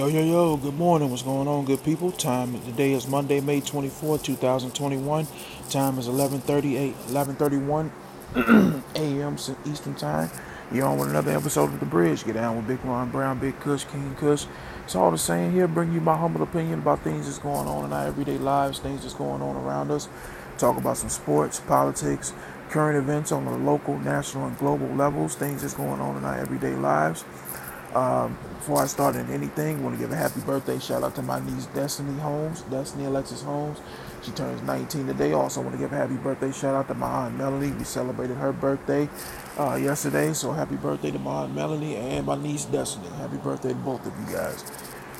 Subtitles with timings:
[0.00, 1.10] Yo, yo, yo, good morning.
[1.10, 2.10] What's going on, good people?
[2.10, 5.26] Time today is Monday, May 24, 2021.
[5.68, 7.90] Time is 11:38, 11:31
[8.96, 9.36] a.m.
[9.66, 10.30] Eastern Time.
[10.72, 12.24] You're on with another episode of The Bridge.
[12.24, 14.46] Get down with Big Ron Brown, Big Kush, King Kush.
[14.86, 15.68] It's all the same here.
[15.68, 19.02] Bring you my humble opinion about things that's going on in our everyday lives, things
[19.02, 20.08] that's going on around us.
[20.56, 22.32] Talk about some sports, politics,
[22.70, 26.38] current events on the local, national, and global levels, things that's going on in our
[26.38, 27.22] everyday lives.
[27.94, 31.22] Um, before I start in anything, want to give a happy birthday shout out to
[31.22, 33.80] my niece Destiny Holmes, Destiny Alexis Holmes.
[34.22, 35.32] She turns 19 today.
[35.32, 37.72] Also, want to give a happy birthday shout out to my aunt Melanie.
[37.72, 39.08] We celebrated her birthday
[39.58, 43.08] uh, yesterday, so happy birthday to my aunt Melanie and my niece Destiny.
[43.16, 44.64] Happy birthday to both of you guys.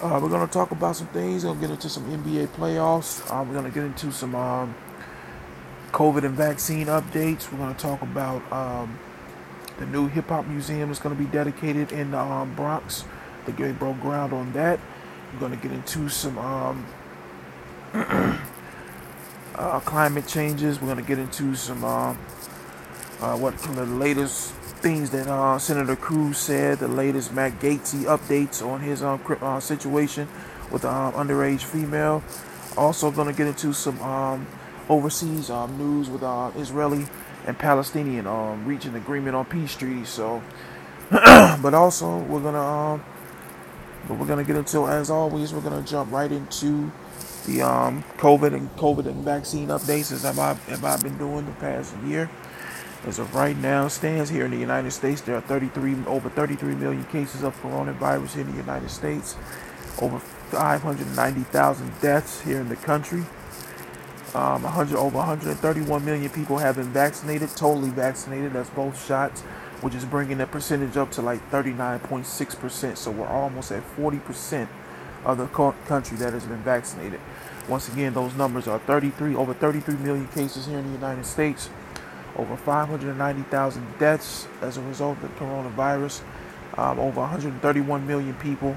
[0.01, 1.45] Uh, we're gonna talk about some things.
[1.45, 3.21] We're gonna get into some NBA playoffs.
[3.31, 4.77] Uh, we're gonna get into some um,
[5.91, 7.51] COVID and vaccine updates.
[7.51, 8.43] We're gonna talk about.
[8.53, 8.99] Um,
[9.81, 13.05] the new hip hop museum is going to be dedicated in the um, Bronx.
[13.47, 14.79] The great broke ground on that.
[15.33, 16.87] We're going to get into some um,
[17.95, 20.81] uh, climate changes.
[20.81, 22.15] We're going to get into some uh,
[23.21, 28.65] uh, what the latest things that uh, Senator Cruz said, the latest Matt Gaetz's updates
[28.65, 30.29] on his um, uh, situation
[30.71, 32.23] with the um, underage female.
[32.77, 34.47] Also, going to get into some um,
[34.91, 37.07] overseas um, news with uh, Israeli
[37.47, 40.05] and Palestinian um, reach an agreement on peace treaty.
[40.05, 40.43] So,
[41.11, 43.05] but also we're gonna um,
[44.09, 46.91] but we're gonna get into as always we're gonna jump right into
[47.47, 51.53] the um, COVID and COVID and vaccine updates as I've, have I been doing the
[51.53, 52.31] past year.
[53.07, 56.75] As of right now, stands here in the United States, there are 33 over 33
[56.75, 59.37] million cases of coronavirus in the United States,
[60.03, 63.25] over 590,000 deaths here in the country.
[64.33, 68.53] Um, 100 over 131 million people have been vaccinated, totally vaccinated.
[68.53, 69.41] That's both shots,
[69.81, 72.97] which is bringing that percentage up to like 39.6 percent.
[72.97, 74.71] So we're almost at 40 percent
[75.25, 77.21] of the country that has been vaccinated.
[77.69, 81.69] Once again, those numbers are 33 over 33 million cases here in the United States,
[82.37, 86.23] over 590,000 deaths as a result of the coronavirus.
[86.79, 88.77] Um, over 131 million people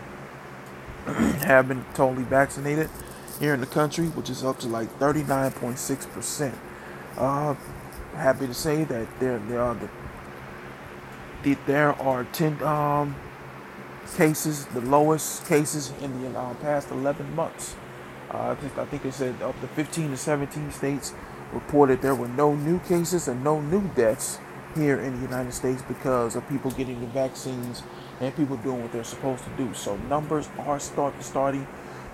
[1.05, 2.89] have been totally vaccinated
[3.39, 6.53] here in the country, which is up to like 39.6%.
[7.17, 7.55] Uh,
[8.15, 9.75] happy to say that there, there are
[11.43, 13.15] the, there are 10 um,
[14.15, 17.75] cases, the lowest cases in the uh, past 11 months.
[18.31, 21.13] Uh, I, think, I think they said up to 15 to 17 states
[21.51, 24.39] reported there were no new cases and no new deaths
[24.75, 27.83] here in the United States because of people getting the vaccines
[28.19, 29.73] and people doing what they're supposed to do.
[29.73, 31.67] So numbers are start starting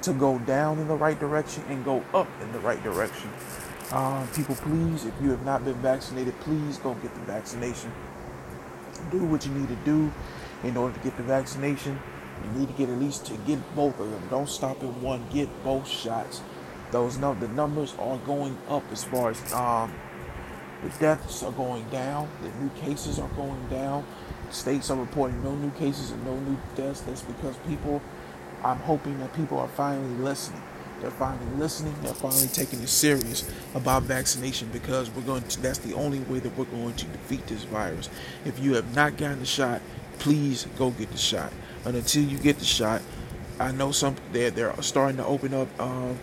[0.03, 3.29] to go down in the right direction and go up in the right direction.
[3.91, 7.91] Uh, people, please, if you have not been vaccinated, please go get the vaccination.
[9.11, 10.11] Do what you need to do
[10.63, 11.99] in order to get the vaccination.
[12.43, 14.21] You need to get at least to get both of them.
[14.29, 15.25] Don't stop at one.
[15.33, 16.41] Get both shots.
[16.91, 19.93] Those no, the numbers are going up as far as um,
[20.83, 22.29] the deaths are going down.
[22.41, 24.05] The new cases are going down.
[24.49, 27.01] States are reporting no new cases and no new deaths.
[27.01, 28.01] That's because people
[28.63, 30.61] I'm hoping that people are finally listening.
[31.01, 31.95] They're finally listening.
[32.01, 35.61] They're finally taking it serious about vaccination because we're going to.
[35.61, 38.09] That's the only way that we're going to defeat this virus.
[38.43, 39.81] If you have not gotten the shot,
[40.19, 41.53] please go get the shot.
[41.85, 43.01] And until you get the shot,
[43.59, 46.13] I know some they're they're starting to open up uh,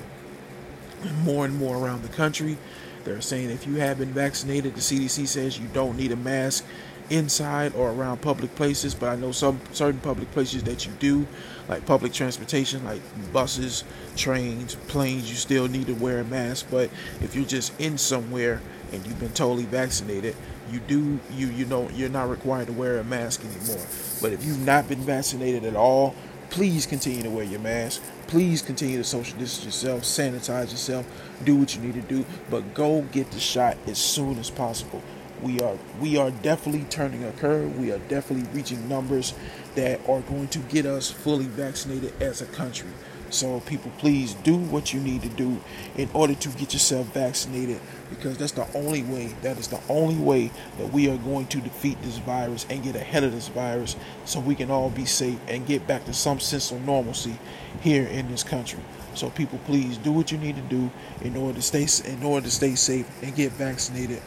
[1.23, 2.59] more and more around the country.
[3.05, 6.65] They're saying if you have been vaccinated, the CDC says you don't need a mask
[7.11, 11.27] inside or around public places, but I know some certain public places that you do,
[11.69, 13.01] like public transportation, like
[13.33, 13.85] buses,
[14.17, 16.67] trains, planes, you still need to wear a mask.
[16.71, 16.91] But
[17.21, 18.61] if you're just in somewhere
[18.93, 20.37] and you've been totally vaccinated,
[20.71, 23.85] you do you you know you're not required to wear a mask anymore.
[24.21, 26.15] But if you've not been vaccinated at all,
[26.51, 28.03] please continue to wear your mask.
[28.27, 31.07] Please continue to social distance yourself, sanitize yourself,
[31.45, 35.01] do what you need to do, but go get the shot as soon as possible
[35.43, 37.79] we are we are definitely turning a curve.
[37.79, 39.35] We are definitely reaching numbers
[39.75, 42.91] that are going to get us fully vaccinated as a country.
[43.29, 45.61] So people please do what you need to do
[45.97, 50.17] in order to get yourself vaccinated because that's the only way that is the only
[50.17, 53.97] way that we are going to defeat this virus and get ahead of this virus
[54.25, 57.37] so we can all be safe and get back to some sense of normalcy
[57.81, 58.81] here in this country.
[59.15, 60.91] So people please do what you need to do
[61.23, 64.23] in order to stay in order to stay safe and get vaccinated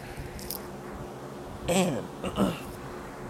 [1.70, 2.04] and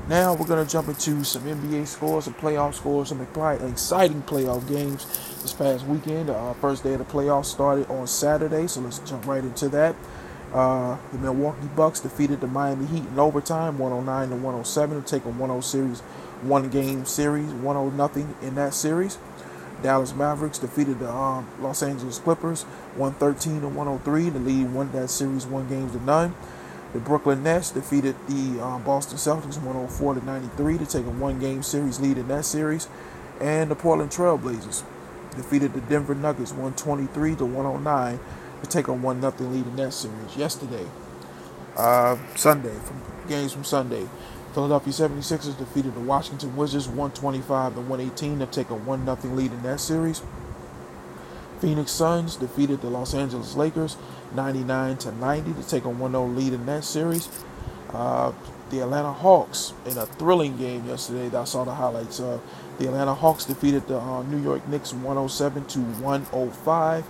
[0.07, 4.67] now we're going to jump into some NBA scores, some playoff scores, some exciting playoff
[4.67, 5.05] games
[5.41, 6.29] this past weekend.
[6.29, 9.95] Uh, first day of the playoffs started on Saturday, so let's jump right into that.
[10.53, 15.25] Uh, the Milwaukee Bucks defeated the Miami Heat in overtime, 109 to 107, to take
[15.25, 15.99] a 1-0 series,
[16.41, 19.19] one game series, 1-0 nothing in that series.
[19.83, 22.63] Dallas Mavericks defeated the um, Los Angeles Clippers
[22.95, 26.35] 113 to 103 to lead won that series one games to none.
[26.93, 31.61] The Brooklyn Nets defeated the um, Boston Celtics 104 to 93 to take a one-game
[31.61, 32.87] series lead in that series,
[33.39, 34.83] and the Portland Trailblazers
[35.35, 38.19] defeated the Denver Nuggets 123 to 109
[38.61, 40.85] to take a one nothing lead in that series yesterday.
[41.77, 44.07] Uh, Sunday from games from Sunday.
[44.53, 49.51] Philadelphia 76ers defeated the Washington Wizards 125 to 118 to take a 1 0 lead
[49.51, 50.23] in that series.
[51.59, 53.95] Phoenix Suns defeated the Los Angeles Lakers
[54.35, 57.29] 99 to 90 to take a 1 0 lead in that series.
[57.91, 58.31] Uh,
[58.69, 61.35] the Atlanta Hawks in a thrilling game yesterday.
[61.35, 62.19] I saw the highlights.
[62.19, 62.39] Uh,
[62.77, 67.05] the Atlanta Hawks defeated the uh, New York Knicks 107 to 105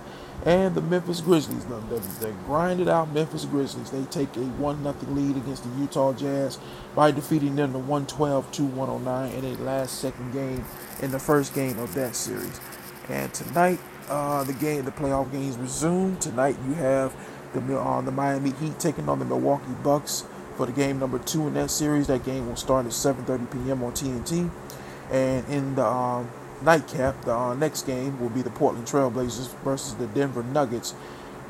[0.46, 1.64] and the Memphis Grizzlies.
[1.66, 3.90] The, the, the grinded out Memphis Grizzlies.
[3.90, 6.58] They take a 1 0 lead against the Utah Jazz
[6.94, 10.64] by defeating them to 112 to 109 in a last second game
[11.02, 12.60] in the first game of that series.
[13.08, 13.80] And tonight,
[14.10, 16.16] uh, the game, the playoff games resume.
[16.18, 17.14] Tonight, you have
[17.54, 20.24] the uh, the Miami Heat taking on the Milwaukee Bucks
[20.56, 22.08] for the game number two in that series.
[22.08, 23.82] That game will start at 7:30 p.m.
[23.82, 24.50] on TNT.
[25.10, 26.30] And in the um,
[26.62, 27.24] nightcap.
[27.24, 30.94] The uh, next game will be the Portland Trailblazers versus the Denver Nuggets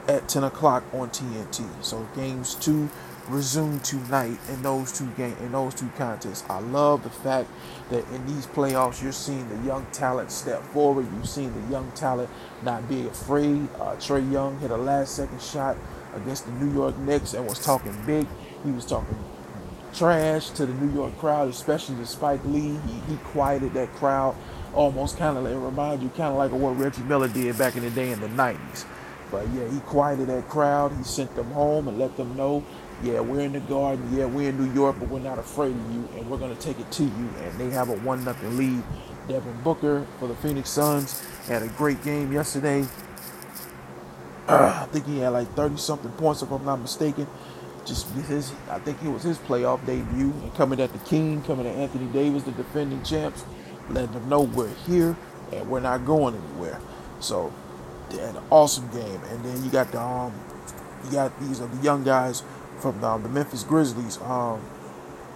[0.08, 1.66] at 10 o'clock on TNT.
[1.82, 2.88] So games two
[3.28, 6.44] resume tonight in those two game in those two contests.
[6.48, 7.48] I love the fact
[7.90, 11.06] that in these playoffs you're seeing the young talent step forward.
[11.14, 12.30] You've seen the young talent
[12.62, 13.68] not be afraid.
[13.74, 15.76] Uh, Trae Young hit a last second shot
[16.14, 18.26] against the New York Knicks and was talking big.
[18.64, 19.18] He was talking
[19.94, 22.78] trash to the New York crowd, especially to Spike Lee.
[22.86, 24.36] He, he quieted that crowd
[24.74, 27.82] almost kind of it reminds you kind of like what Reggie Miller did back in
[27.82, 28.84] the day in the 90s.
[29.30, 30.92] But yeah, he quieted that crowd.
[30.96, 32.64] He sent them home and let them know,
[33.02, 34.08] yeah, we're in the garden.
[34.16, 36.62] Yeah, we're in New York, but we're not afraid of you, and we're going to
[36.62, 37.30] take it to you.
[37.42, 38.82] And they have a one nothing lead.
[39.28, 42.86] Devin Booker for the Phoenix Suns had a great game yesterday.
[44.48, 47.26] Uh, I think he had like 30 something points, if I'm not mistaken.
[47.86, 51.66] Just his, I think it was his playoff debut, and coming at the King, coming
[51.66, 53.44] at Anthony Davis, the defending champs
[53.88, 55.16] letting them know we're here
[55.52, 56.80] and we're not going anywhere.
[57.20, 57.52] So
[58.18, 59.20] an awesome game.
[59.30, 60.32] And then you got the um,
[61.04, 62.42] you got these are the young guys
[62.80, 64.20] from the, um, the Memphis Grizzlies.
[64.22, 64.60] Um,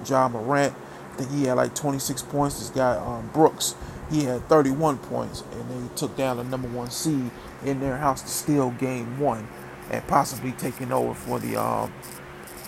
[0.06, 0.74] Ja Morant,
[1.12, 2.58] I think he had like 26 points.
[2.58, 3.74] This guy um, Brooks,
[4.10, 7.30] he had 31 points, and they took down the number one seed
[7.64, 9.48] in their house to steal game one,
[9.90, 11.92] and possibly taking over for the um,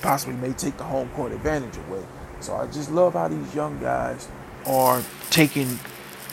[0.02, 2.05] possibly may take the home court advantage away.
[2.40, 4.28] So I just love how these young guys
[4.67, 5.78] are taking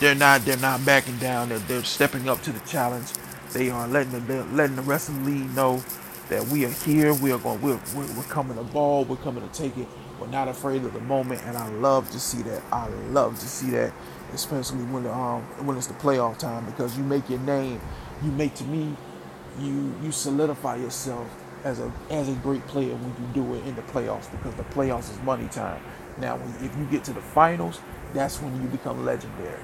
[0.00, 3.06] they're not they're not backing down they're, they're stepping up to the challenge
[3.52, 5.82] they are letting the letting the rest of the league know
[6.28, 9.48] that we are here we are going we're, we're, we're coming to ball we're coming
[9.48, 9.88] to take it.
[10.20, 12.62] We're not afraid of the moment and i love to see that.
[12.72, 13.92] I love to see that
[14.34, 17.80] especially when um when it's the playoff time because you make your name
[18.22, 18.96] you make to me
[19.60, 21.28] you you solidify yourself
[21.64, 24.64] as a as a great player when you do it in the playoffs because the
[24.64, 25.82] playoffs is money time.
[26.18, 27.80] Now when, if you get to the finals
[28.14, 29.60] that's when you become legendary.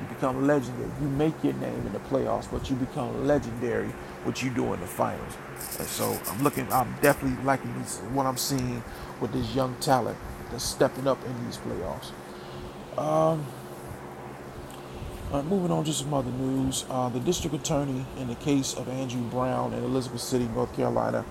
[0.00, 0.90] You become legendary.
[1.00, 3.88] You make your name in the playoffs, but you become legendary
[4.24, 5.36] what you do in the finals.
[5.78, 7.70] And so I'm looking, I'm definitely liking
[8.14, 8.82] what I'm seeing
[9.20, 10.18] with this young talent
[10.50, 12.10] that's stepping up in these playoffs.
[12.98, 13.44] Um,
[15.42, 16.84] moving on to some other news.
[16.88, 21.24] Uh, the district attorney in the case of Andrew Brown in Elizabeth City, North Carolina,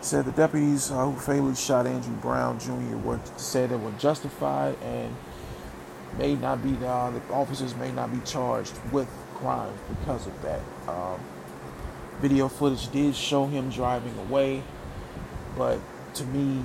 [0.00, 2.96] said the deputies uh, who fatally shot Andrew Brown Jr.
[2.98, 5.14] were said they were justified and
[6.16, 10.60] may not be uh, the officers may not be charged with crimes because of that.
[10.88, 11.20] Um,
[12.20, 14.62] video footage did show him driving away,
[15.56, 15.78] but
[16.14, 16.64] to me,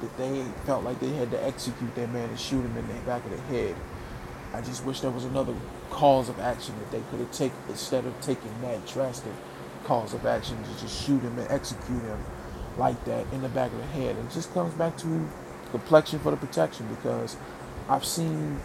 [0.00, 2.94] that they felt like they had to execute that man and shoot him in the
[3.02, 3.74] back of the head.
[4.52, 5.54] I just wish there was another
[5.90, 9.32] cause of action that they could have taken instead of taking that drastic
[9.84, 12.18] cause of action to just shoot him and execute him
[12.76, 14.16] like that in the back of the head.
[14.16, 15.28] It just comes back to
[15.70, 17.36] complexion for the protection because
[17.88, 18.60] I've seen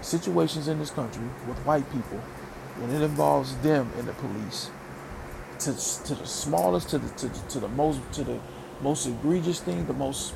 [0.00, 2.18] situations in this country with white people
[2.78, 4.70] when it involves them and the police
[5.60, 5.72] to,
[6.04, 8.40] to the smallest to the to, to the most to the
[8.80, 10.34] most egregious thing the most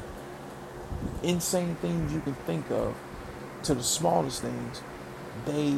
[1.23, 2.95] insane things you can think of
[3.65, 4.83] to the smallest things
[5.45, 5.75] they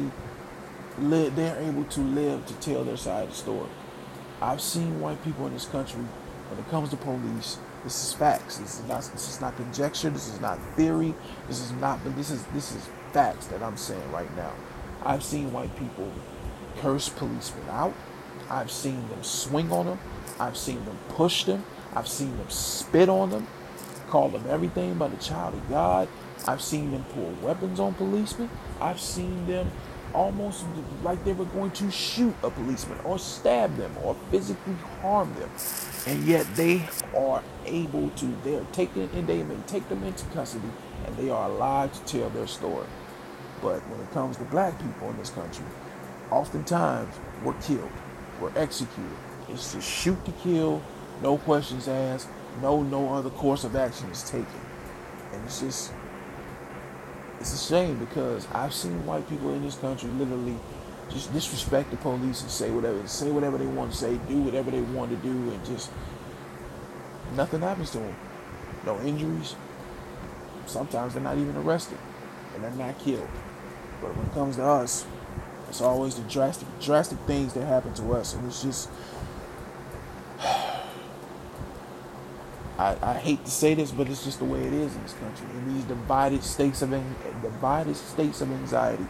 [0.99, 3.69] live they're able to live to tell their side of the story.
[4.41, 6.01] I've seen white people in this country
[6.49, 8.57] when it comes to police this is facts.
[8.57, 10.09] This is not this is not conjecture.
[10.09, 11.13] This is not theory.
[11.47, 14.51] This is not but this is this is facts that I'm saying right now.
[15.03, 16.11] I've seen white people
[16.79, 17.93] curse policemen out.
[18.49, 19.99] I've seen them swing on them.
[20.39, 21.63] I've seen them push them.
[21.95, 23.47] I've seen them spit on them,
[24.09, 26.07] call them everything but a child of God.
[26.47, 28.49] I've seen them pull weapons on policemen.
[28.79, 29.71] I've seen them
[30.13, 30.65] almost
[31.03, 35.49] like they were going to shoot a policeman or stab them or physically harm them.
[36.07, 40.69] And yet they are able to, they're taken and they may take them into custody
[41.05, 42.87] and they are alive to tell their story.
[43.61, 45.65] But when it comes to black people in this country,
[46.31, 47.13] oftentimes
[47.43, 47.91] we're killed,
[48.39, 49.17] we're executed.
[49.49, 50.81] It's to shoot to kill,
[51.21, 52.29] no questions asked,
[52.61, 54.47] no no other course of action is taken.
[55.33, 55.91] And it's just
[57.39, 60.57] it's a shame because I've seen white people in this country literally
[61.09, 64.71] just disrespect the police and say whatever say whatever they want to say, do whatever
[64.71, 65.89] they want to do and just
[67.35, 68.15] nothing happens to them.
[68.85, 69.55] No injuries.
[70.65, 71.97] Sometimes they're not even arrested
[72.53, 73.27] and they're not killed.
[74.01, 75.05] But when it comes to us,
[75.67, 78.89] it's always the drastic drastic things that happen to us and it's just
[82.79, 85.13] I, I hate to say this, but it's just the way it is in this
[85.13, 85.47] country.
[85.53, 86.91] In these divided states of
[87.41, 89.05] divided states of anxiety.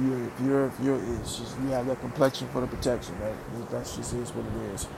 [0.00, 3.18] You're, if you're, if you're, it's just you have that complexion for the protection.
[3.20, 3.70] Right?
[3.70, 4.88] That's just is what it is.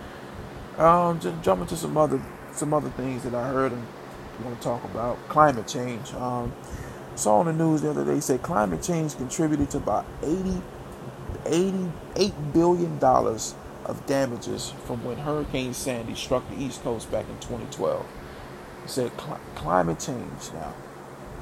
[0.78, 3.86] Um, just jump into some other, some other things that I heard and
[4.44, 5.18] want to talk about.
[5.28, 6.12] Climate change.
[6.14, 6.52] Um,
[7.16, 10.62] saw on the news the other day said climate change contributed to about 80,
[11.46, 13.54] 88 billion dollars
[13.86, 18.06] of damages from when Hurricane Sandy struck the East Coast back in 2012.
[18.84, 20.74] It said cl- climate change now.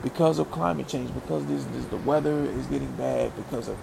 [0.02, 3.76] Because of climate change, because this, this, the weather is getting bad, because of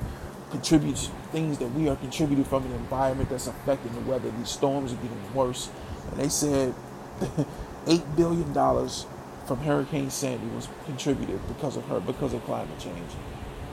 [0.49, 4.31] contributes things that we are contributing from an environment that's affecting the weather.
[4.31, 5.69] These storms are getting worse,
[6.11, 6.73] and they said
[7.87, 9.05] eight billion dollars
[9.45, 13.11] from Hurricane Sandy was contributed because of her because of climate change,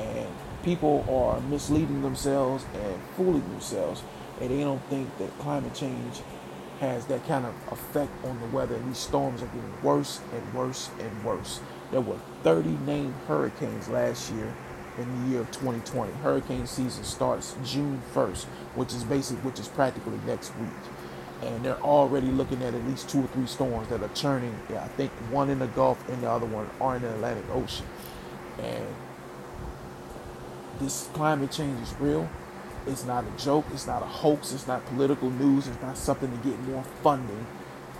[0.00, 0.28] and
[0.62, 4.02] people are misleading themselves and fooling themselves
[4.40, 6.20] and they don't think that climate change
[6.80, 8.74] has that kind of effect on the weather.
[8.74, 11.60] And these storms are getting worse and worse and worse.
[11.94, 14.52] There were 30 named hurricanes last year
[14.98, 16.12] in the year of 2020.
[16.14, 20.70] Hurricane season starts June 1st, which is basically which is practically next week.
[21.42, 24.58] And they're already looking at at least two or three storms that are churning.
[24.68, 27.44] Yeah, I think one in the Gulf and the other one are in the Atlantic
[27.52, 27.86] Ocean.
[28.58, 28.86] And
[30.80, 32.28] this climate change is real.
[32.88, 33.66] It's not a joke.
[33.72, 34.52] It's not a hoax.
[34.52, 35.68] It's not political news.
[35.68, 37.46] It's not something to get more funding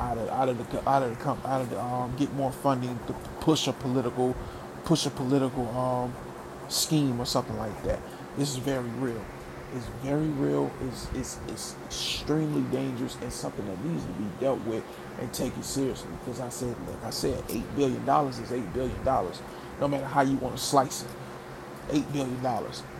[0.01, 2.99] out of out of the out of the out of the um, get more funding
[3.07, 4.37] to push a political
[4.85, 6.15] push a political um,
[6.69, 8.01] scheme or something like that.
[8.37, 9.23] This is very real.
[9.75, 10.71] It's very real.
[10.87, 14.85] It's, it's it's extremely dangerous and something that needs to be dealt with
[15.21, 16.11] and taken seriously.
[16.25, 19.41] Because I said, like I said, eight billion dollars is eight billion dollars,
[19.81, 21.11] no matter how you want to slice it.
[21.91, 22.41] $8 billion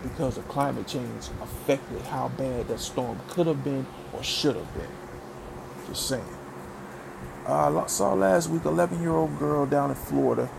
[0.03, 4.73] because of climate change affected how bad that storm could have been or should have
[4.75, 4.89] been.
[5.87, 6.34] Just saying.
[7.45, 10.49] Uh, saw last week 11 year old girl down in Florida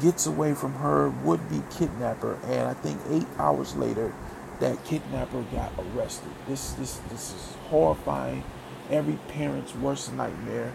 [0.00, 4.12] gets away from her would be kidnapper, and I think eight hours later,
[4.60, 6.30] that kidnapper got arrested.
[6.48, 8.44] This, this, this is horrifying.
[8.90, 10.72] Every parent's worst nightmare.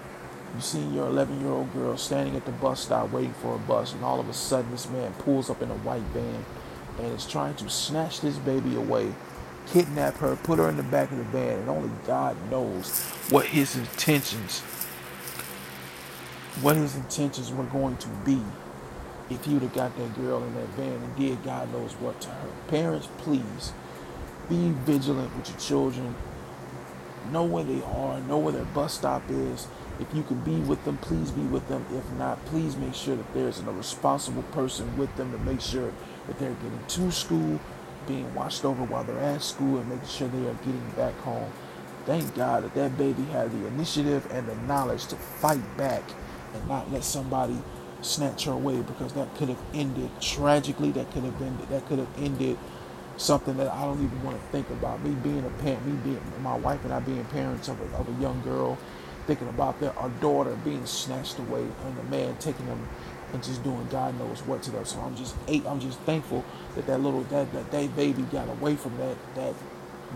[0.56, 3.60] You see your 11 year old girl standing at the bus stop waiting for a
[3.60, 6.46] bus, and all of a sudden, this man pulls up in a white van
[7.00, 9.14] and is trying to snatch this baby away,
[9.68, 13.48] kidnap her, put her in the back of the van, and only God knows what
[13.48, 14.62] his intentions
[16.62, 18.42] what his intentions were going to be
[19.30, 22.30] if you'd have got that girl in that van and did God knows what to
[22.30, 22.50] her.
[22.68, 23.74] Parents, please
[24.50, 26.16] be vigilant with your children.
[27.32, 29.68] Know where they are, know where their bus stop is.
[30.00, 31.86] If you can be with them, please be with them.
[31.94, 35.92] If not, please make sure that there's a responsible person with them to make sure
[36.28, 37.60] that they're getting to school,
[38.08, 41.52] being watched over while they're at school, and making sure they are getting back home.
[42.06, 46.04] Thank God that that baby had the initiative and the knowledge to fight back
[46.54, 47.58] and not let somebody
[48.02, 50.92] snatch her away because that could have ended tragically.
[50.92, 52.58] That could have been that could have ended
[53.18, 55.04] something that I don't even want to think about.
[55.04, 58.08] Me being a parent, me being my wife and I being parents of a, of
[58.08, 58.78] a young girl,
[59.26, 62.88] thinking about their our daughter being snatched away and the man taking them
[63.34, 64.86] and just doing God knows what to them.
[64.86, 65.66] So I'm just eight.
[65.66, 69.54] I'm just thankful that that little that that, that baby got away from that that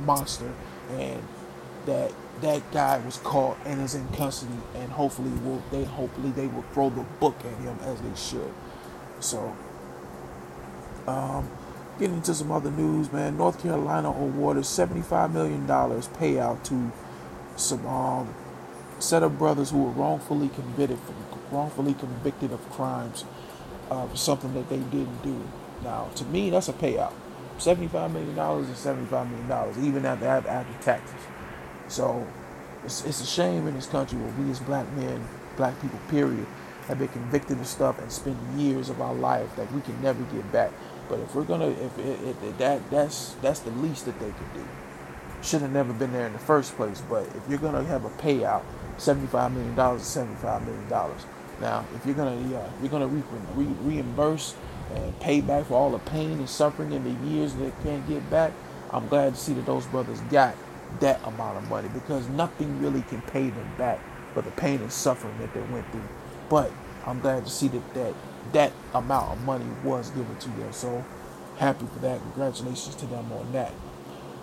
[0.06, 0.52] monster
[0.92, 1.22] and
[1.86, 2.12] that
[2.42, 6.64] that guy was caught and is in custody and hopefully will they hopefully they will
[6.74, 8.54] throw the book at him as they should.
[9.20, 9.56] So
[11.08, 11.50] um
[12.00, 13.38] getting into some other news, man.
[13.38, 16.92] North Carolina awarded $75 million payout to
[17.56, 18.34] some um,
[18.98, 20.98] set of brothers who were wrongfully convicted
[21.52, 23.26] wrongfully convicted of crimes
[23.92, 25.44] uh, for something that they didn't do.
[25.84, 27.14] Now, to me, that's a payout.
[27.58, 28.32] $75 million
[28.64, 31.20] is $75 million, even after, after taxes.
[31.92, 32.26] So
[32.86, 36.48] it's, it's a shame in this country where we as black men, black people, period,
[36.88, 40.24] have been convicted of stuff and spend years of our life that we can never
[40.34, 40.72] get back.
[41.10, 44.54] But if we're gonna, if it, it, that that's that's the least that they could
[44.54, 44.66] do.
[45.44, 47.02] Should have never been there in the first place.
[47.10, 48.64] But if you're gonna have a payout,
[48.98, 51.26] seventy-five million dollars seventy-five million dollars.
[51.60, 53.24] Now, if you're gonna yeah, you're gonna re-
[53.56, 54.56] re- reimburse
[54.96, 58.08] and pay back for all the pain and suffering in the years that they can't
[58.08, 58.54] get back,
[58.92, 60.56] I'm glad to see that those brothers got
[61.00, 64.00] that amount of money because nothing really can pay them back
[64.34, 66.08] for the pain and suffering that they went through.
[66.50, 66.72] But
[67.06, 68.14] I'm glad to see that that,
[68.54, 70.72] that amount of money was given to them.
[70.74, 71.04] So
[71.58, 72.22] happy for that.
[72.22, 73.72] Congratulations to them on that.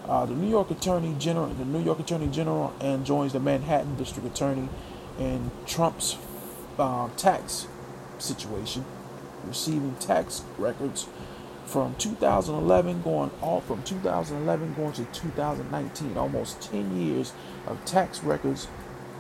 [0.07, 3.95] Uh, the New York Attorney General, the New York Attorney General, and joins the Manhattan
[3.97, 4.69] District Attorney
[5.19, 6.17] in Trump's
[6.78, 7.67] uh, tax
[8.19, 8.85] situation,
[9.45, 11.07] receiving tax records
[11.68, 17.34] from 2011 going all from 2011 going to 2019, almost 10 years
[17.66, 18.68] of tax records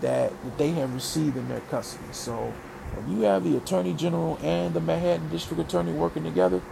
[0.00, 2.08] that, they have received in their custody.
[2.12, 2.54] So
[2.94, 6.62] when you have the Attorney General and the Manhattan District Attorney working together,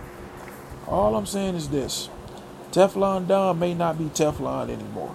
[0.86, 2.08] all I'm saying is this
[2.70, 5.14] Teflon Don may not be Teflon anymore.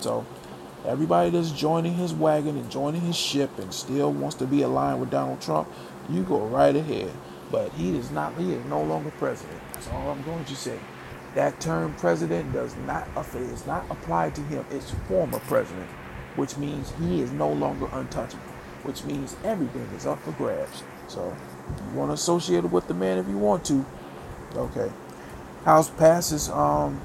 [0.00, 0.26] So
[0.84, 5.00] everybody that's joining his wagon and joining his ship and still wants to be aligned
[5.00, 5.68] with Donald Trump,
[6.10, 7.12] you go right ahead.
[7.50, 9.60] But he is not, he is no longer president.
[9.72, 10.78] That's all I'm going to say.
[11.34, 14.64] That term president does not, is not applied to him.
[14.70, 15.88] It's former president,
[16.36, 18.42] which means he is no longer untouchable,
[18.84, 20.82] which means everything is up for grabs.
[21.08, 21.36] So
[21.92, 23.84] you want to associate it with the man if you want to.
[24.54, 24.90] Okay.
[25.64, 27.00] House passes um,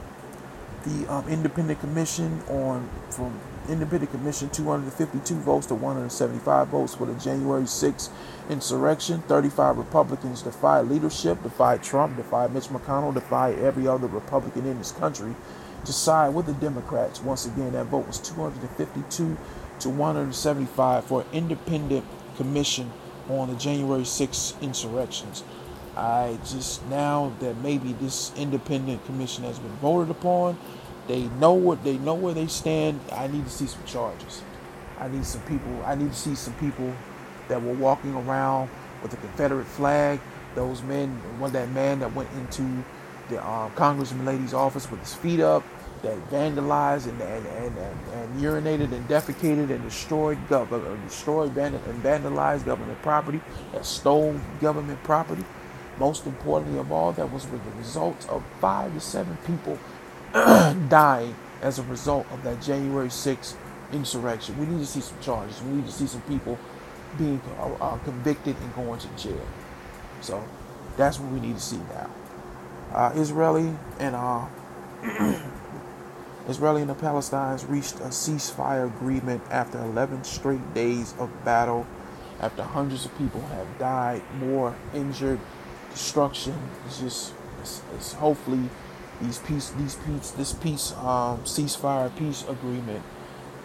[0.83, 3.39] the um, independent commission on from
[3.69, 8.09] independent commission 252 votes to 175 votes for the January 6th
[8.49, 9.21] insurrection.
[9.21, 14.91] 35 Republicans defied leadership, defied Trump, defied Mitch McConnell, defied every other Republican in this
[14.91, 15.35] country
[15.85, 17.21] to side with the Democrats.
[17.21, 19.37] Once again, that vote was 252
[19.79, 22.91] to 175 for independent commission
[23.29, 25.43] on the January 6th insurrections.
[25.95, 30.57] I just now that maybe this independent commission has been voted upon,
[31.09, 32.99] they know what they know where they stand.
[33.11, 34.43] I need to see some charges.
[34.99, 35.81] I need some people.
[35.83, 36.93] I need to see some people
[37.47, 38.69] that were walking around
[39.01, 40.19] with the Confederate flag.
[40.53, 42.83] Those men, one that man that went into
[43.29, 45.63] the um, congressman lady's office with his feet up,
[46.03, 51.57] that vandalized and and, and, and, and urinated and defecated and destroyed government, uh, destroyed
[51.57, 55.43] and vandalized government property, that stole government property.
[55.97, 59.79] Most importantly of all, that was with the result of five to seven people
[60.89, 63.55] dying as a result of that January 6th
[63.91, 64.57] insurrection.
[64.57, 65.61] We need to see some charges.
[65.61, 66.57] We need to see some people
[67.17, 69.41] being uh, uh, convicted and going to jail.
[70.21, 70.43] So
[70.97, 72.09] that's what we need to see now.
[72.93, 74.45] Uh, Israeli and uh,
[76.47, 81.85] Israeli and the Palestinians reached a ceasefire agreement after 11 straight days of battle.
[82.39, 85.39] After hundreds of people have died, more injured,
[85.91, 86.55] destruction.
[86.87, 88.69] It's just, it's, it's hopefully
[89.21, 93.03] these peace, these peace, this peace, um, ceasefire peace agreement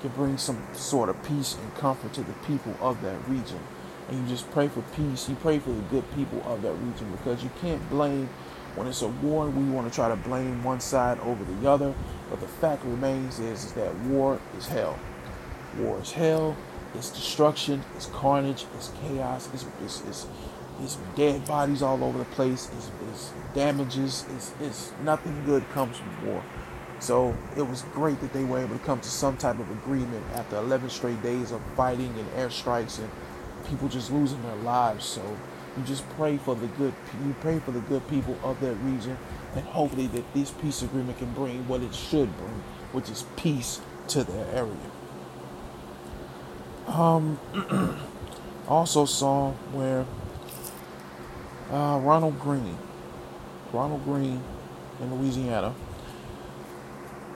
[0.00, 3.60] can bring some sort of peace and comfort to the people of that region.
[4.08, 5.28] And you just pray for peace.
[5.28, 8.28] You pray for the good people of that region because you can't blame
[8.74, 9.48] when it's a war.
[9.48, 11.94] We want to try to blame one side over the other,
[12.28, 14.98] but the fact remains is, is that war is hell.
[15.78, 16.56] War is hell.
[16.94, 17.82] It's destruction.
[17.96, 18.66] It's carnage.
[18.76, 19.48] It's chaos.
[19.54, 20.26] It's, it's, it's
[20.82, 22.68] it's dead bodies all over the place.
[22.76, 24.24] It's, it's damages.
[24.34, 26.42] It's, it's nothing good comes from war.
[27.00, 30.24] So it was great that they were able to come to some type of agreement
[30.34, 33.10] after 11 straight days of fighting and airstrikes and
[33.68, 35.04] people just losing their lives.
[35.04, 35.22] So
[35.76, 36.94] you just pray for the good.
[37.24, 39.18] You pray for the good people of that region,
[39.54, 43.80] and hopefully that this peace agreement can bring what it should bring, which is peace
[44.08, 44.76] to their area.
[46.86, 47.38] Um,
[48.68, 50.06] also saw where
[51.70, 52.78] uh, Ronald Greene.
[53.72, 54.42] Ronald Greene
[55.00, 55.74] in Louisiana.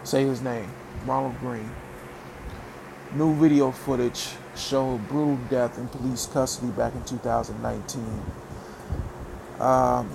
[0.04, 0.70] Say his name.
[1.06, 1.70] Ronald Greene.
[3.14, 8.22] New video footage showed brutal death in police custody back in 2019.
[9.60, 10.08] Um,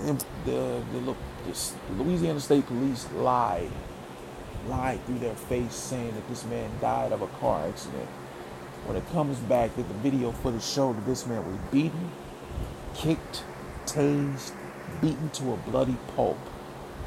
[0.45, 3.71] the, the, the Louisiana State Police lied,
[4.67, 8.08] lied through their face, saying that this man died of a car accident.
[8.86, 12.12] When it comes back, that the video footage showed that this man was beaten,
[12.93, 13.43] kicked,
[13.93, 14.51] tased,
[15.01, 16.38] beaten to a bloody pulp,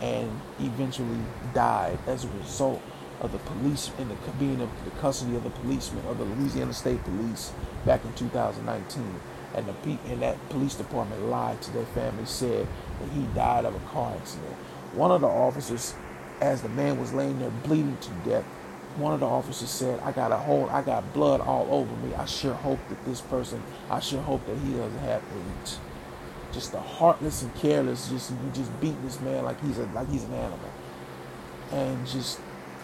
[0.01, 1.21] and eventually
[1.55, 2.83] died as a result
[3.21, 6.73] of the police in the being of the custody of the policeman of the Louisiana
[6.73, 7.53] State Police
[7.85, 9.21] back in 2019.
[9.55, 12.67] And the and that police department lied to their family, said
[13.01, 14.55] that he died of a car accident.
[14.93, 15.95] One of the officers,
[16.43, 18.45] as the man was laying there bleeding to death,
[18.99, 22.15] one of the officers said, "I got a hold, I got blood all over me.
[22.15, 25.79] I sure hope that this person, I sure hope that he doesn't have AIDS."
[26.57, 30.09] Just the heartless and careless, just you just beat this man like he's a like
[30.11, 30.71] he's an animal,
[31.71, 32.39] and just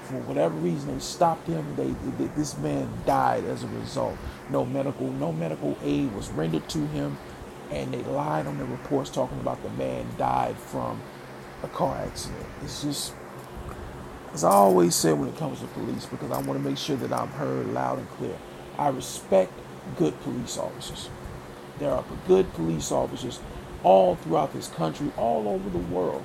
[0.04, 1.74] for whatever reason they stopped him.
[1.74, 4.18] They, they this man died as a result.
[4.50, 7.16] No medical no medical aid was rendered to him,
[7.70, 11.00] and they lied on the reports talking about the man died from
[11.62, 12.46] a car accident.
[12.62, 13.14] It's just
[14.34, 16.96] as I always say when it comes to police, because I want to make sure
[16.96, 18.36] that I'm heard loud and clear.
[18.78, 19.50] I respect
[19.96, 21.08] good police officers.
[21.78, 23.40] There are good police officers
[23.82, 26.24] all throughout this country, all over the world.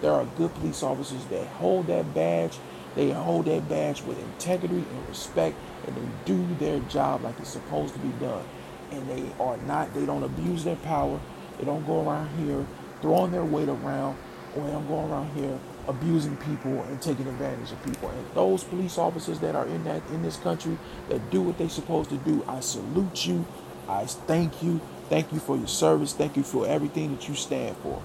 [0.00, 2.58] There are good police officers that hold that badge.
[2.94, 7.50] They hold that badge with integrity and respect, and they do their job like it's
[7.50, 8.44] supposed to be done.
[8.90, 11.20] And they are not, they don't abuse their power.
[11.58, 12.64] They don't go around here
[13.02, 14.16] throwing their weight around,
[14.56, 18.08] or they don't go around here abusing people and taking advantage of people.
[18.10, 21.68] And those police officers that are in that in this country that do what they're
[21.68, 23.44] supposed to do, I salute you.
[23.88, 24.80] I thank you.
[25.08, 26.12] Thank you for your service.
[26.12, 28.02] Thank you for everything that you stand for.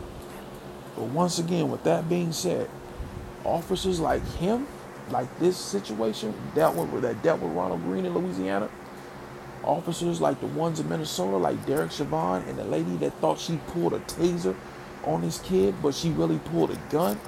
[0.95, 2.69] But once again, with that being said,
[3.43, 4.67] officers like him,
[5.09, 8.69] like this situation dealt with that dealt with Ronald Greene in Louisiana,
[9.63, 13.57] officers like the ones in Minnesota, like Derek Chauvin and the lady that thought she
[13.67, 14.55] pulled a taser
[15.03, 17.19] on his kid, but she really pulled a gun.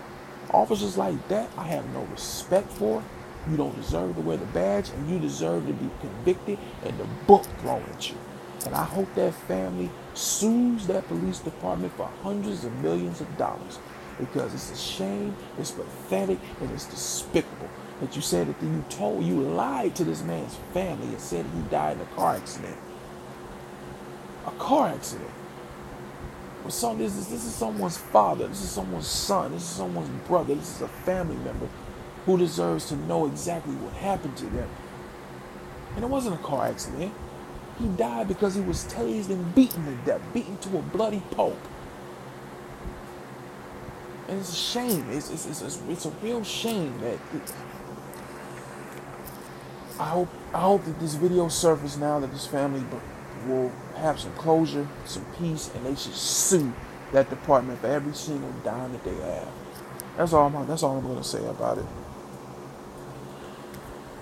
[0.52, 3.04] Officers like that, I have no respect for.
[3.50, 7.06] You don't deserve to wear the badge, and you deserve to be convicted and the
[7.28, 8.16] book thrown at you.
[8.66, 13.80] And I hope that family sues that police department for hundreds of millions of dollars
[14.20, 17.70] because it's a shame, it's pathetic, and it's despicable
[18.02, 21.62] that you said that you told, you lied to this man's family and said he
[21.70, 22.78] died in a car accident.
[24.48, 25.32] A car accident.
[26.68, 30.56] So this is this is someone's father, this is someone's son, this is someone's brother,
[30.56, 31.70] this is a family member
[32.26, 34.68] who deserves to know exactly what happened to them.
[35.96, 37.14] And it wasn't a car accident.
[37.80, 41.58] He died because he was tased and beaten to death, beaten to a bloody pulp.
[44.28, 45.06] And it's a shame.
[45.10, 47.54] It's, it's, it's, it's, a real shame that it,
[50.00, 52.84] I hope I hope that this video surfaces now that this family
[53.46, 56.74] will have some closure, some peace, and they should sue
[57.12, 59.48] that department for every single dime that they have.
[60.18, 60.48] That's all.
[60.48, 61.86] I'm, that's all I'm going to say about it.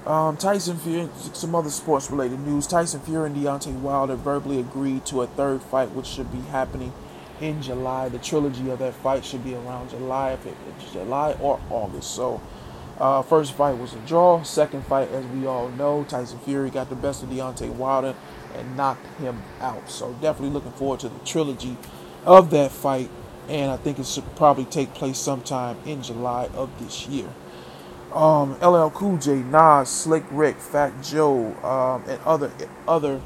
[0.05, 2.67] Um, Tyson Fury, some other sports related news.
[2.67, 6.91] Tyson Fury and Deontay Wilder verbally agreed to a third fight, which should be happening
[7.39, 8.09] in July.
[8.09, 10.37] The trilogy of that fight should be around July,
[10.91, 12.11] July or August.
[12.11, 12.41] So,
[12.99, 14.43] uh, first fight was a draw.
[14.43, 18.13] Second fight, as we all know, Tyson Fury got the best of Deontay Wilder
[18.55, 19.89] and knocked him out.
[19.89, 21.77] So definitely looking forward to the trilogy
[22.25, 23.09] of that fight,
[23.47, 27.29] and I think it should probably take place sometime in July of this year.
[28.13, 32.51] Um, LL Cool J, Nas, Slick Rick, Fat Joe, um, and other
[32.87, 33.21] other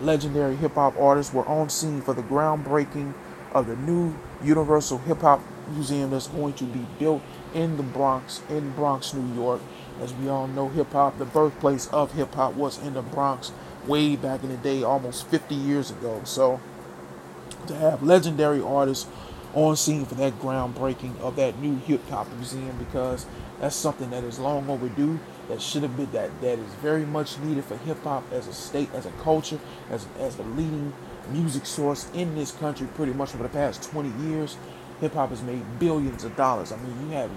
[0.00, 3.14] legendary hip hop artists were on scene for the groundbreaking
[3.52, 7.22] of the new Universal Hip Hop Museum that's going to be built
[7.52, 9.60] in the Bronx, in Bronx, New York.
[10.00, 13.50] As we all know, hip hop, the birthplace of hip hop, was in the Bronx
[13.86, 16.20] way back in the day, almost 50 years ago.
[16.24, 16.60] So
[17.66, 19.08] to have legendary artists
[19.54, 23.26] on scene for that groundbreaking of that new hip hop museum because
[23.60, 25.18] that's something that is long overdue.
[25.48, 28.52] That should have been that that is very much needed for hip hop as a
[28.52, 29.58] state, as a culture,
[29.90, 30.92] as as the leading
[31.30, 32.86] music source in this country.
[32.94, 34.56] Pretty much for the past 20 years,
[35.00, 36.70] hip hop has made billions of dollars.
[36.70, 37.30] I mean, you have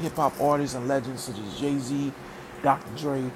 [0.00, 2.12] hip hop artists and legends such as Jay Z,
[2.62, 2.96] Dr.
[2.96, 3.30] Dre,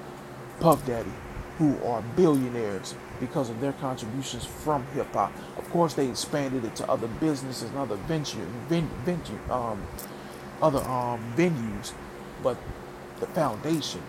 [0.59, 1.11] Puff Daddy,
[1.57, 5.31] who are billionaires because of their contributions from hip hop.
[5.57, 9.85] Of course, they expanded it to other businesses and other venture, ven, venture, um,
[10.61, 11.93] other um, venues,
[12.43, 12.57] but
[13.19, 14.01] the foundation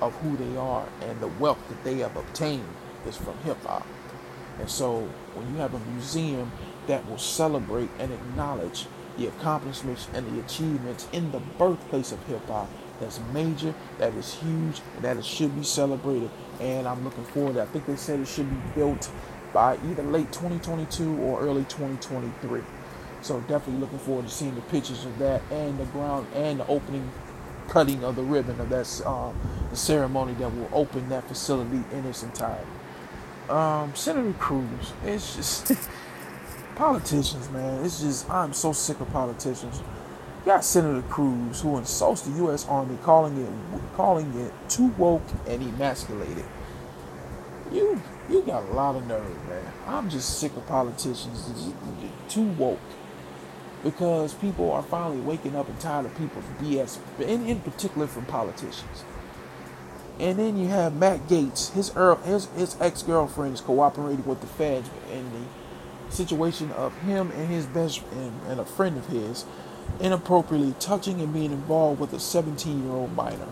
[0.00, 2.68] of who they are and the wealth that they have obtained
[3.06, 3.86] is from hip hop.
[4.58, 6.52] And so, when you have a museum
[6.86, 8.86] that will celebrate and acknowledge
[9.16, 12.68] the accomplishments and the achievements in the birthplace of hip hop,
[13.00, 16.30] that's major, that is huge, and that it should be celebrated.
[16.60, 17.56] And I'm looking forward.
[17.56, 19.10] I think they said it should be built
[19.52, 22.62] by either late 2022 or early 2023.
[23.22, 26.66] So definitely looking forward to seeing the pictures of that and the ground and the
[26.66, 27.08] opening
[27.68, 29.38] cutting of the ribbon of that um,
[29.70, 32.66] the ceremony that will open that facility in its entirety.
[33.48, 35.72] Um, Senator Cruz, it's just
[36.74, 37.84] politicians, man.
[37.84, 39.80] It's just I'm so sick of politicians.
[40.40, 42.66] You got Senator Cruz who insults the U.S.
[42.66, 46.44] Army, calling it calling it too woke and emasculated.
[47.70, 49.72] You you got a lot of nerve, man.
[49.86, 51.72] I'm just sick of politicians
[52.28, 52.80] too woke
[53.82, 58.24] because people are finally waking up and tired of people's BS, in, in particular from
[58.26, 59.04] politicians.
[60.20, 64.40] And then you have Matt Gaetz, his Earl, his, his ex girlfriend is cooperating with
[64.40, 69.06] the feds in the situation of him and his best and, and a friend of
[69.06, 69.44] his
[70.00, 73.48] inappropriately touching and being involved with a 17 year old minor.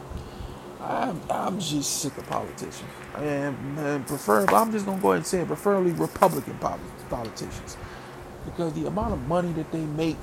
[0.80, 2.90] I'm, I'm just sick of politicians.
[3.16, 6.58] And, and preferably, I'm just to go ahead and say it, preferably Republican
[7.08, 7.76] politicians.
[8.44, 10.18] Because the amount of money that they make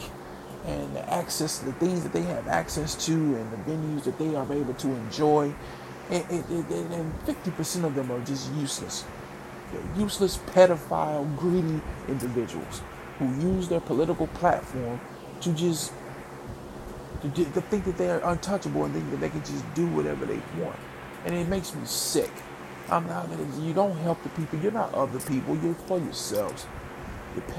[0.65, 4.35] and the access, the things that they have access to and the venues that they
[4.35, 5.53] are able to enjoy,
[6.09, 9.05] and, and, and 50% of them are just useless.
[9.71, 12.81] They're useless, pedophile, greedy individuals
[13.19, 14.99] who use their political platform
[15.41, 15.91] to just
[17.21, 20.25] to, to think that they are untouchable and think that they can just do whatever
[20.25, 20.77] they want.
[21.25, 22.31] And it makes me sick.
[22.89, 23.27] I'm not.
[23.59, 24.59] You don't help the people.
[24.59, 25.57] You're not other people.
[25.57, 26.65] You're for yourselves.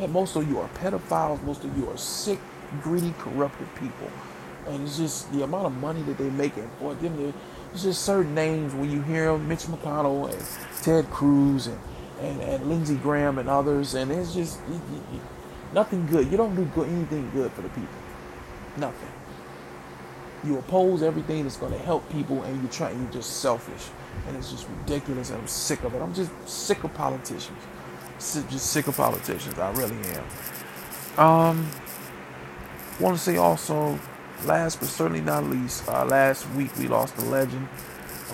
[0.08, 1.42] Most of you are pedophiles.
[1.42, 2.38] Most of you are sick,
[2.82, 4.10] greedy, corrupted people.
[4.66, 7.34] And it's just the amount of money that they make and for them.
[7.72, 11.78] It's just certain names when you hear them, Mitch McConnell and Ted Cruz and
[12.20, 14.74] and, and Lindsey Graham and others, and it's just it,
[15.14, 15.20] it,
[15.72, 16.30] nothing good.
[16.30, 17.88] You don't do good, anything good for the people.
[18.76, 19.08] Nothing.
[20.44, 22.90] You oppose everything that's going to help people, and you try.
[22.90, 23.88] You're just selfish,
[24.26, 25.30] and it's just ridiculous.
[25.30, 26.02] And I'm sick of it.
[26.02, 27.58] I'm just sick of politicians.
[28.18, 29.58] Just sick of politicians.
[29.58, 29.96] I really
[31.16, 31.24] am.
[31.24, 31.70] Um,
[32.98, 33.98] want to say also,
[34.44, 37.66] last but certainly not least, uh, last week we lost a legend,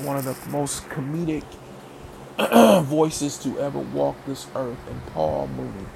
[0.02, 1.44] one of the most comedic
[2.84, 5.86] voices to ever walk this earth, and Paul Mooney.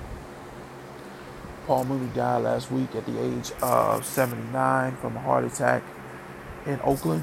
[1.67, 5.83] Paul Mooney died last week at the age of 79 from a heart attack
[6.67, 7.23] in Oakland,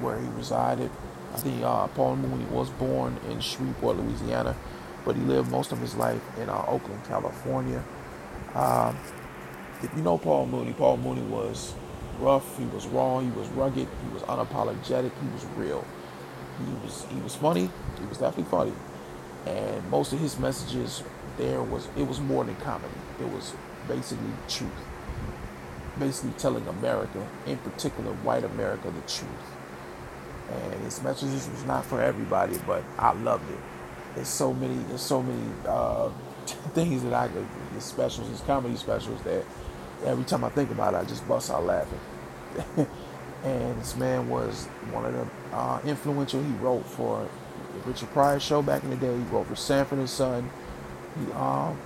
[0.00, 0.90] where he resided.
[1.34, 4.56] I think uh, Paul Mooney was born in Shreveport, Louisiana,
[5.04, 7.82] but he lived most of his life in uh, Oakland, California.
[8.54, 8.96] Um,
[9.82, 11.74] if you know Paul Mooney, Paul Mooney was
[12.18, 15.84] rough, he was raw, he was rugged, he was unapologetic, he was real.
[16.58, 18.72] He was he was funny, he was definitely funny.
[19.46, 21.02] And most of his messages
[21.38, 22.94] there was it was more than comedy.
[23.20, 23.54] It was
[23.88, 24.70] basically truth
[25.98, 29.28] basically telling America, in particular white America, the truth.
[30.50, 33.58] And his messages was not for everybody, but I loved it.
[34.14, 36.10] There's so many, there's so many uh,
[36.74, 37.46] things that I could,
[37.80, 39.44] specials, his comedy specials that
[40.04, 42.00] every time I think about it, I just bust out laughing.
[43.44, 46.42] and this man was one of the uh, influential.
[46.42, 47.28] He wrote for
[47.86, 49.16] Richard Pryor show back in the day.
[49.16, 50.50] He wrote for Sanford and Son.
[51.18, 51.78] He, um,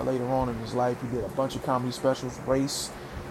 [0.00, 2.90] later on in his life, he did a bunch of comedy specials, Race,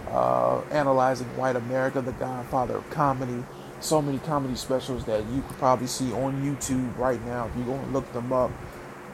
[0.10, 3.44] uh, analyzing white America, the godfather of comedy.
[3.82, 7.63] So many comedy specials that you could probably see on YouTube right now if you
[7.63, 8.52] go and look them up.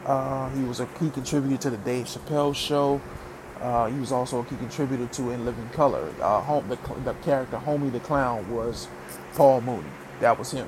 [0.05, 3.01] Uh, he was a key contributor to the Dave Chappelle show.
[3.61, 6.13] Uh, he was also a key contributor to In Living Color.
[6.21, 8.87] Uh, home, the, the character Homie the Clown was
[9.35, 9.89] Paul Mooney.
[10.19, 10.67] That was him.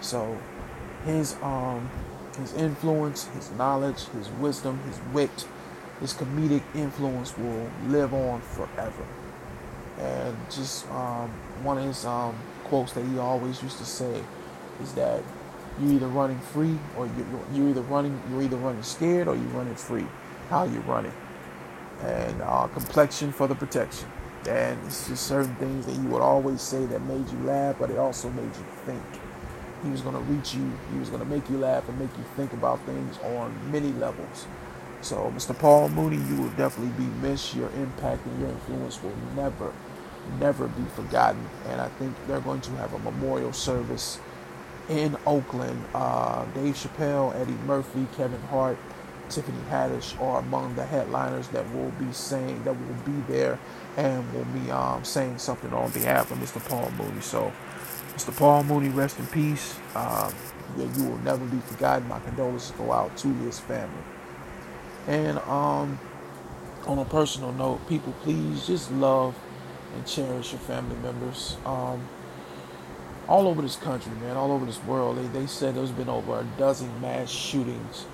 [0.00, 0.38] So
[1.04, 1.90] his um,
[2.38, 5.46] his influence, his knowledge, his wisdom, his wit,
[6.00, 9.06] his comedic influence will live on forever.
[9.98, 11.28] And just um,
[11.62, 14.22] one of his um, quotes that he always used to say
[14.82, 15.22] is that
[15.80, 19.44] you're either running free or you're, you're either running you're either running scared or you're
[19.46, 20.06] running free.
[20.48, 21.12] How you running?
[22.02, 24.08] And uh, complexion for the protection.
[24.48, 27.90] And it's just certain things that he would always say that made you laugh, but
[27.90, 29.02] it also made you think.
[29.82, 30.72] He was going to reach you.
[30.92, 33.92] He was going to make you laugh and make you think about things on many
[33.92, 34.46] levels.
[35.02, 35.58] So, Mr.
[35.58, 37.54] Paul Mooney, you will definitely be missed.
[37.54, 39.72] Your impact and your influence will never,
[40.38, 41.48] never be forgotten.
[41.68, 44.18] And I think they're going to have a memorial service
[44.88, 45.84] in Oakland.
[45.94, 48.78] Uh, Dave Chappelle, Eddie Murphy, Kevin Hart,
[49.30, 53.58] Tiffany Haddish are among the headliners that will be saying that will be there
[53.96, 56.66] and will be um, saying something on behalf of Mr.
[56.68, 57.20] Paul Mooney.
[57.20, 57.52] So,
[58.14, 58.36] Mr.
[58.36, 59.78] Paul Mooney, rest in peace.
[59.94, 60.34] Um,
[60.76, 62.08] you will never be forgotten.
[62.08, 64.02] My condolences go out to his family.
[65.06, 65.98] And um,
[66.86, 69.34] on a personal note, people, please just love
[69.94, 71.56] and cherish your family members.
[71.64, 72.08] Um,
[73.28, 76.40] all over this country, man, all over this world, they, they said there's been over
[76.40, 78.06] a dozen mass shootings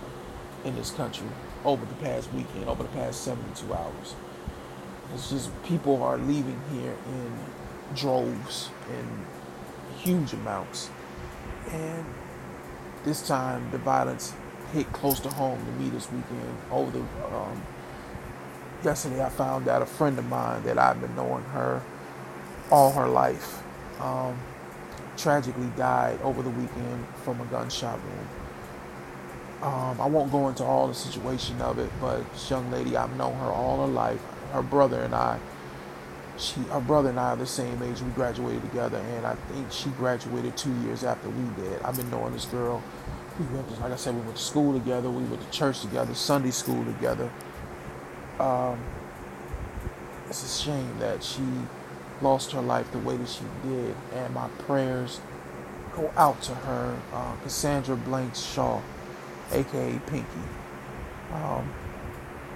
[0.64, 1.26] in this country
[1.64, 4.14] over the past weekend, over the past 72 hours.
[5.14, 7.32] It's just people are leaving here in
[7.94, 9.26] droves, in
[9.98, 10.90] huge amounts.
[11.70, 12.04] And
[13.04, 14.34] this time, the violence
[14.72, 16.56] hit close to home to me this weekend.
[16.70, 17.00] Over the
[17.34, 17.62] um,
[18.86, 21.82] yesterday, I found out a friend of mine that I've been knowing her
[22.70, 23.60] all her life
[24.00, 24.38] um,
[25.16, 28.28] tragically died over the weekend from a gunshot wound.
[29.62, 33.14] Um, I won't go into all the situation of it, but this young lady, I've
[33.16, 34.20] known her all her life.
[34.52, 35.40] Her brother and I,
[36.38, 38.00] she, her brother and I are the same age.
[38.00, 41.82] We graduated together, and I think she graduated two years after we did.
[41.82, 42.82] I've been knowing this girl
[43.38, 45.10] we went to, like I said, we went to school together.
[45.10, 47.30] We went to church together, Sunday school together.
[48.40, 48.78] Um,
[50.28, 51.42] it's a shame that she
[52.20, 55.20] lost her life the way that she did, and my prayers
[55.94, 58.80] go out to her, uh, Cassandra Blanks Shaw,
[59.52, 60.40] aka Pinky.
[61.32, 61.72] Um,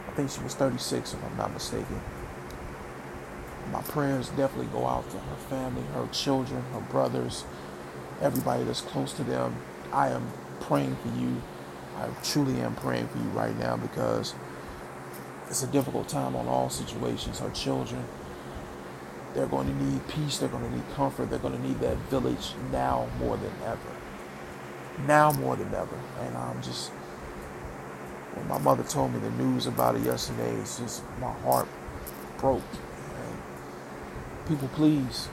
[0.08, 2.00] I think she was 36, if I'm not mistaken.
[3.72, 7.44] My prayers definitely go out to her family, her children, her brothers,
[8.20, 9.54] everybody that's close to them.
[9.92, 10.28] I am
[10.60, 11.40] praying for you.
[11.96, 14.34] I truly am praying for you right now because
[15.50, 17.40] it's a difficult time on all situations.
[17.40, 18.04] Her children,
[19.34, 20.38] they're going to need peace.
[20.38, 21.28] They're going to need comfort.
[21.28, 23.90] They're going to need that village now more than ever.
[25.08, 25.98] Now more than ever.
[26.20, 26.90] And I'm just,
[28.34, 31.66] when my mother told me the news about it yesterday, it's just my heart
[32.38, 32.62] broke.
[33.16, 33.38] And
[34.46, 35.28] people, please,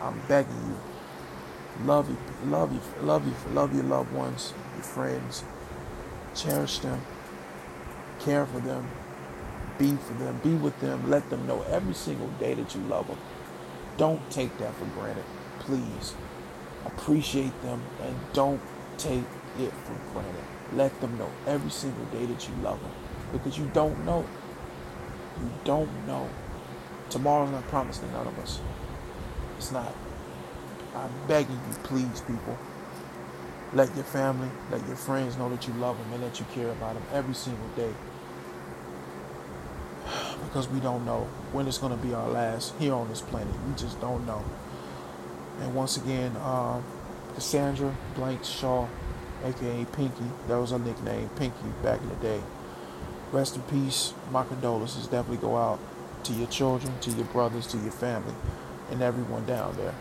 [0.00, 2.16] I'm begging you, love you,
[2.48, 5.42] love you, love you, love your loved ones, your friends,
[6.34, 7.00] cherish them,
[8.20, 8.88] care for them,
[9.82, 13.08] be for them, be with them, let them know every single day that you love
[13.08, 13.18] them.
[13.96, 15.24] Don't take that for granted,
[15.58, 16.14] please.
[16.86, 18.60] Appreciate them and don't
[18.96, 19.24] take
[19.58, 20.44] it for granted.
[20.72, 22.92] Let them know every single day that you love them
[23.32, 24.24] because you don't know.
[25.40, 26.30] You don't know.
[27.10, 28.60] Tomorrow's not promised to none of us.
[29.58, 29.92] It's not.
[30.94, 32.56] I'm begging you, please, people.
[33.72, 36.70] Let your family, let your friends know that you love them and that you care
[36.70, 37.92] about them every single day
[40.52, 43.54] because we don't know when it's going to be our last here on this planet.
[43.66, 44.44] We just don't know.
[45.60, 46.82] And once again, uh,
[47.34, 48.86] Cassandra Blank Shaw,
[49.42, 52.42] aka Pinky, that was her nickname, Pinky, back in the day.
[53.32, 54.12] Rest in peace.
[54.30, 55.80] My condolences definitely go out
[56.24, 58.34] to your children, to your brothers, to your family,
[58.90, 59.94] and everyone down there.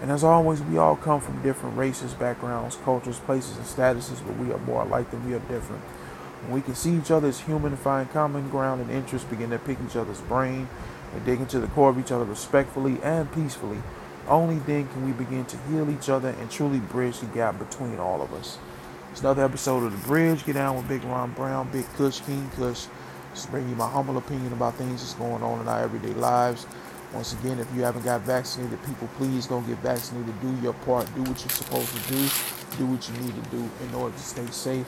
[0.00, 4.36] And as always, we all come from different races, backgrounds, cultures, places, and statuses, but
[4.36, 5.82] we are more alike than we are different.
[6.42, 9.58] When we can see each other as human find common ground and interests, begin to
[9.58, 10.68] pick each other's brain
[11.14, 13.82] and dig into the core of each other respectfully and peacefully,
[14.28, 17.98] only then can we begin to heal each other and truly bridge the gap between
[17.98, 18.58] all of us.
[19.10, 20.44] It's another episode of The Bridge.
[20.44, 22.86] Get down with Big Ron Brown, Big Kush, King Kush.
[23.34, 26.66] Just bring you my humble opinion about things that's going on in our everyday lives.
[27.12, 30.38] Once again, if you haven't got vaccinated, people, please go get vaccinated.
[30.42, 31.06] Do your part.
[31.14, 32.28] Do what you're supposed to do.
[32.76, 34.86] Do what you need to do in order to stay safe.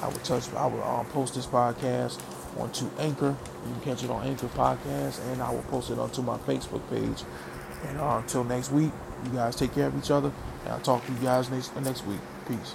[0.00, 0.52] I will touch.
[0.54, 2.20] I um, post this podcast
[2.58, 3.36] onto Anchor.
[3.66, 6.82] You can catch it on Anchor Podcast, and I will post it onto my Facebook
[6.90, 7.24] page.
[7.86, 8.92] And uh, until next week,
[9.24, 10.32] you guys take care of each other,
[10.64, 12.20] and I'll talk to you guys next next week.
[12.48, 12.74] Peace.